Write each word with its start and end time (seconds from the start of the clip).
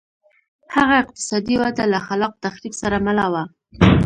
هغه 0.75 0.95
اقتصادي 1.03 1.55
وده 1.63 1.83
له 1.93 1.99
خلاق 2.07 2.33
تخریب 2.45 2.73
سره 2.81 2.97
مله 3.05 3.25
وه. 3.33 3.43